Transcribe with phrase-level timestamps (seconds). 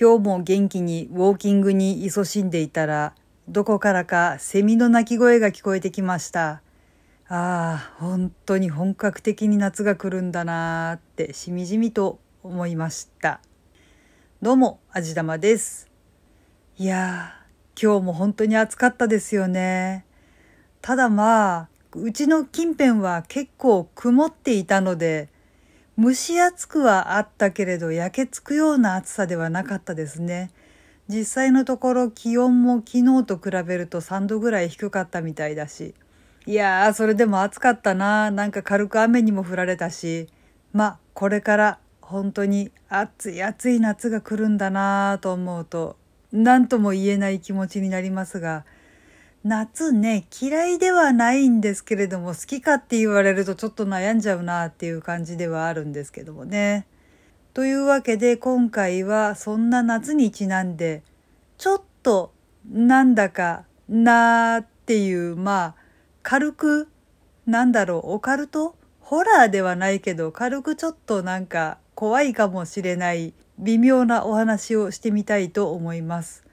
[0.00, 3.16] 今日も元気にウォーキングに勤しんでいたら、
[3.48, 6.62] どこからかセミの鳴き声が聞こえてきました。
[7.26, 13.40] ああ、本当に本格的に夏が来るんだなーってしみじみと思いました。
[14.40, 15.90] どうも、あじだまです。
[16.76, 20.06] いやー、今日も本当に暑かったですよね。
[20.80, 25.28] ただまあ、うちの近辺は結構曇っていたので、
[25.98, 30.52] 蒸し暑くはあったけれど焼けつくような暑さではなかったですね。
[31.08, 35.96] 実際のところ気温も昨日と比べると3度ぐらい低かったみたいだし。
[36.46, 38.30] いやー、それでも暑かったな。
[38.30, 40.28] なんか軽く雨にも降られたし。
[40.72, 45.96] まあ、これから本当に暑い暑い夏が来るんだなと思うと、
[46.30, 48.64] 何とも言えない気持ちになりますが、
[49.44, 56.86] 夏ね、嫌いではないんですけれども、好きかって言われるとちょっと悩んじゃうなっていう感じではあるんですけどもね。
[57.54, 61.02] というわけで今回はそんな夏にちなんで、
[61.56, 62.32] ちょっと
[62.68, 65.74] なんだかなーっていう、まあ、
[66.22, 66.88] 軽く、
[67.46, 76.47] なんだろう、オカルトホラーではないけど、軽くちょっとなんか怖いかもしれない微妙なお話をしてみたいと思います。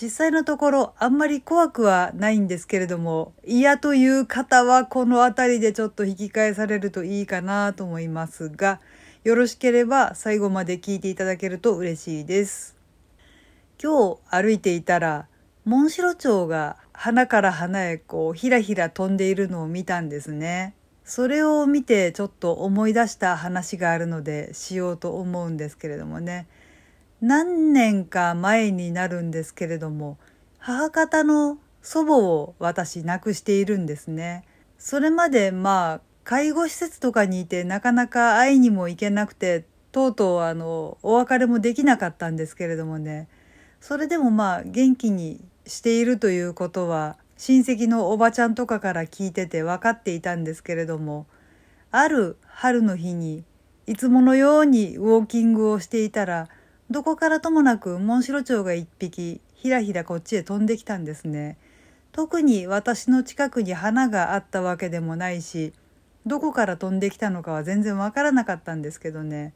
[0.00, 8.80] 実際のところあんまり怖くはないんですけれども嫌という方はこの辺りでちょっと引き返されるといいかなと思いますが
[9.24, 12.74] よろしければ最後まで聞いていただけると嬉しいです。
[13.82, 15.26] 今日歩いていたら
[15.66, 20.74] モンシロチョウが花から花へこうひらひら飛んでいるのを見たんですね。
[21.04, 26.46] それを見てちょっと思い出した話があるのでしようと思うんですけれどもね。
[27.20, 30.18] 何年か前になるんですけれども
[30.58, 34.44] 母方の祖母を私亡くしているんですね。
[34.78, 43.28] それまでまあ介護施設とかにいてなかなか会いにも行けなくてとうとうあのお別れもできなかったんですけれどもね
[43.80, 51.26] それでもまあ元気にしているということは親戚のおばちゃんとかから聞いてて分かっていたんですけれども
[51.90, 53.44] ある春の日に
[53.86, 56.48] いつものようにウォーキングをしていたら
[56.90, 61.56] どこからともなくモンシロチョウが一匹ひらひらこっちへ飛んできたんですね。
[62.12, 65.72] 特に私の近くに花があったわけでもないし
[66.26, 69.54] どこから飛んできたのかは全然わからなかったんですけどね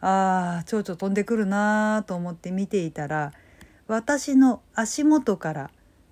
[0.00, 3.32] ああ蝶々飛んでくるなーと思って見ていたら
[3.86, 5.70] 私の足元から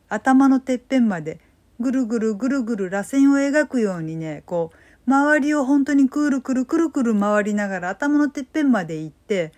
[0.09, 1.41] 頭のてっぺんまで
[1.81, 9.53] ぐるぐるぐるぐる螺旋を描くようにねこう周りを本当にくるくるくるくる回りながら頭のてっぺんまで行って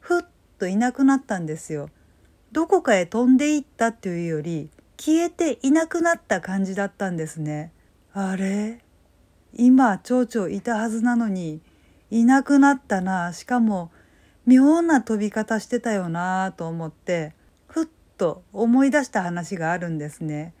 [0.00, 0.22] ふっ
[0.58, 1.90] といなくなったんですよ。
[2.52, 7.72] どこかへ飛んでいったっていうより消えていなくなった感じだったんですね。
[8.12, 8.80] あれ？
[9.54, 11.60] 今蝶々いたはずなのに
[12.10, 13.90] いなくなったなしかも
[14.46, 17.34] 妙な飛び方してたよなと思って
[17.66, 17.86] ふっ
[18.16, 20.54] と思い出した話があるんですね。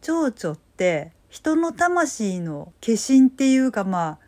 [0.00, 4.18] 蝶々って人の魂の化身っていうかまあ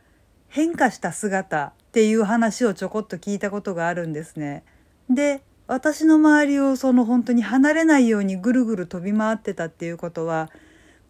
[0.48, 4.64] 変化した姿っていう話をちょこっと聞いたことがあるんですね。
[5.10, 10.50] で私の周りをその本当に離れないようにぐるぐる飛び回ってたっていうことは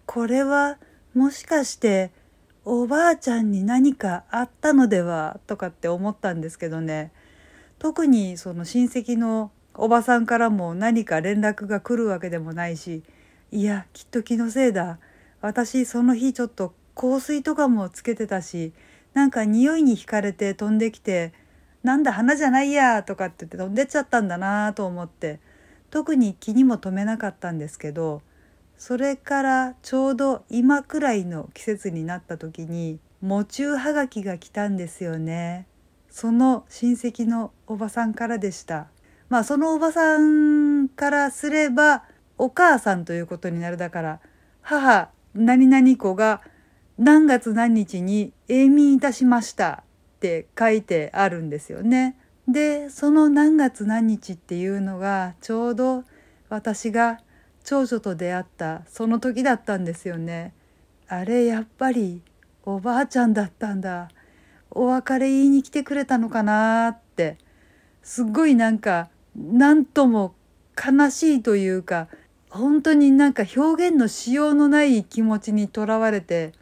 [0.07, 0.79] これは
[1.15, 2.13] もしかして
[2.65, 7.13] おばあちゃんに何かあったのではとかって思ったんですけどね。
[7.79, 13.03] 特にその親戚のおばさんからも何か連絡が来るわけでもないし
[13.51, 14.99] いやきっと気のせいだ。
[15.41, 18.73] 私その日ちょっと香水とかもつけてたし
[19.13, 21.33] なんか匂いに惹かれて飛んできて
[21.85, 25.39] なんだ花じゃないやとかって言って飛んでっちゃったんだなと思って
[25.91, 28.23] 特に気にも留めなかったんですけど
[28.79, 35.67] それからちょうど今くらいの季節になった時に喪中はがきが来たんですよね。
[36.11, 38.89] その親戚のおばさんからでした。
[39.29, 42.03] まあそのおばさんからすれば
[42.37, 44.21] お母さんということになるだから
[44.61, 46.43] 母何々子が
[46.99, 49.84] 何月何日に永眠いたしました。
[50.25, 52.17] って書いてあるんですよね。
[52.49, 56.05] でその何月何日っていうのがちょうど
[56.49, 57.21] 私が
[57.63, 60.55] 長女と出会ったその時だったんですよね。
[61.09, 62.23] あれやっぱり
[62.65, 64.09] おばあちゃんだったんだ。
[64.71, 67.37] お別れ言いに来てくれたのかなって
[68.03, 70.35] すっごいなんか何とも
[70.75, 72.09] 悲しいというか
[72.49, 76.53] 本当になんか表現のしようのない気持ちにとらわれて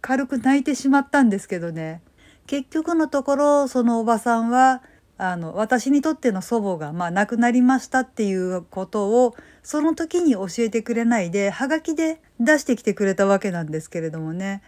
[0.00, 2.00] 軽く泣いてしまったんですけどね
[2.46, 4.82] 結局のところそのおばさんは
[5.18, 14.62] あの私にとっての祖母が、まあ、亡くなりましたっていうことをその時に教えてくれないではがきで出してきてくれたわけなんですけれどもね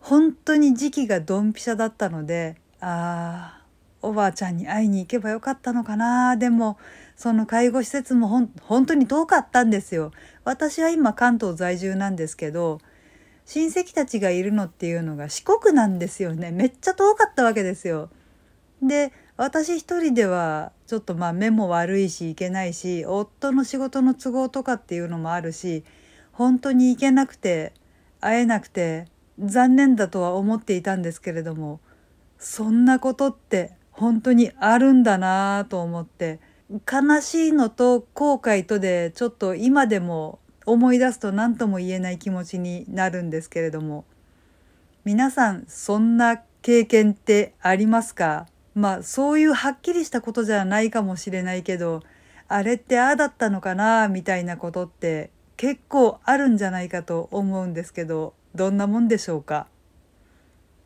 [0.00, 3.58] 本当に時期がドンピシャだったのでああ
[4.00, 6.78] おばあちゃんに会いに行けばよかったのかなでも
[7.16, 10.12] その介護施設もほん本当に遠かったんですよ。
[10.44, 12.80] 私は今関東在住なんですけど
[13.48, 18.10] 親戚たちがいるのっていうのが四国なんですよねめっちゃ遠かったわけですよ。
[18.82, 25.82] で私一人ではちょっとまあ目も悪いし行けないし夫の仕事の都合とかっていうのもあるし
[26.32, 27.72] 本当に行けなくて
[28.20, 29.06] 会えなくて
[29.38, 31.80] 残念だとは思っていたんですけれども
[32.38, 36.38] そんなことって本当にあるんだなと思って
[36.70, 40.38] 悲しいのと後悔とでちょっと今でも
[40.70, 44.04] 思い出すと何とも言えない気持ちになるんですけれども。
[45.04, 48.46] 皆さんそんな経験ってありますか？
[48.74, 52.02] まあそういうはっきりしたことじゃないかもしれないけど
[52.46, 54.08] あれってああだったのかな？
[54.08, 59.66] みたいなことって結構あるんじゃないかと思うんですけどどんなもんでしょうか？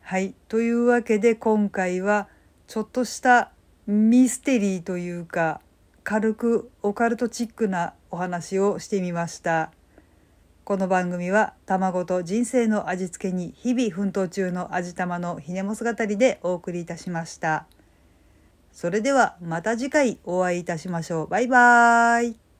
[0.01, 0.33] はい。
[0.47, 2.29] というわけで今回は
[2.67, 3.51] ちょっとした
[3.85, 5.59] ミステリーというか
[6.05, 9.71] 軽くオカルトチックなお話をしてみました。
[10.63, 17.65] この番組は卵と人生の味付けに日々奮闘中の味玉のひねもす語りでお送りいたしました。
[18.71, 21.27] それではまた次回お会いいたしましょう。
[21.27, 22.42] バイバーイ。